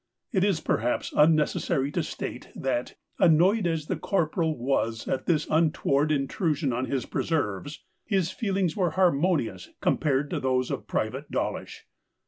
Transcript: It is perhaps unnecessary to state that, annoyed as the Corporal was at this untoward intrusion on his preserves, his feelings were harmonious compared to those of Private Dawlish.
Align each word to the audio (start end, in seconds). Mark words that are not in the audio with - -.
It 0.31 0.43
is 0.43 0.61
perhaps 0.61 1.13
unnecessary 1.15 1.91
to 1.91 2.01
state 2.01 2.49
that, 2.55 2.95
annoyed 3.19 3.67
as 3.67 3.85
the 3.85 3.95
Corporal 3.97 4.57
was 4.57 5.07
at 5.07 5.27
this 5.27 5.45
untoward 5.47 6.11
intrusion 6.11 6.73
on 6.73 6.85
his 6.85 7.05
preserves, 7.05 7.83
his 8.03 8.31
feelings 8.31 8.75
were 8.75 8.89
harmonious 8.97 9.69
compared 9.79 10.31
to 10.31 10.39
those 10.39 10.71
of 10.71 10.87
Private 10.87 11.29
Dawlish. 11.29 11.85